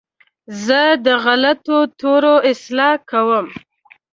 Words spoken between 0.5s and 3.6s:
زه د غلطو تورو اصلاح کوم.